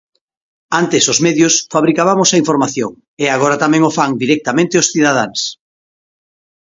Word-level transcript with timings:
Antes 0.81 1.03
os 1.13 1.19
medios 1.25 1.53
fabricabamos 1.73 2.29
a 2.31 2.39
información, 2.43 2.91
e 3.23 3.25
agora 3.29 3.61
tamén 3.63 3.83
o 3.89 3.91
fan 3.97 4.11
directamente 4.23 4.79
os 4.81 4.89
cidadáns. 4.93 5.39